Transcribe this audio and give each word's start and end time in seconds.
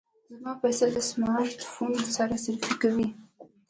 زما 0.35 0.53
پسه 0.61 0.85
د 0.95 0.97
سمارټ 1.09 1.57
فون 1.71 1.91
سره 2.15 2.35
سیلفي 2.43 2.73
کوي. 2.81 3.07